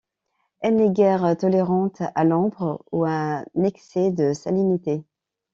Elle 0.61 0.77
n'est 0.77 0.89
guère 0.89 1.37
tolérante 1.37 2.01
à 2.15 2.23
l'ombre 2.23 2.83
ou 2.91 3.03
à 3.05 3.11
un 3.53 3.63
excès 3.63 4.09
de 4.09 4.33
salinité. 4.33 5.03